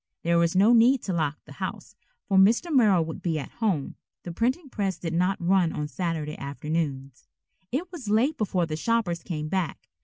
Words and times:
There 0.23 0.39
was 0.39 0.55
no 0.55 0.73
need 0.73 1.03
to 1.03 1.13
lock 1.13 1.37
the 1.45 1.51
house, 1.51 1.95
for 2.27 2.35
Mr. 2.35 2.73
Merrill 2.75 3.05
would 3.05 3.21
be 3.21 3.37
at 3.37 3.51
home. 3.51 3.97
The 4.23 4.31
printing 4.31 4.67
press 4.67 4.97
did 4.97 5.13
not 5.13 5.37
run 5.39 5.71
on 5.71 5.87
Saturday 5.87 6.39
afternoons. 6.39 7.27
It 7.71 7.91
was 7.91 8.09
late 8.09 8.35
before 8.35 8.65
the 8.65 8.75
shoppers 8.75 9.21
came 9.21 9.47
back. 9.47 9.89